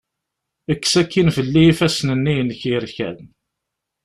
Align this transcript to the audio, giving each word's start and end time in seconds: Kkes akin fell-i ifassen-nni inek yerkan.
Kkes 0.75 0.93
akin 1.01 1.27
fell-i 1.35 1.63
ifassen-nni 1.71 2.33
inek 2.41 2.61
yerkan. 2.69 3.19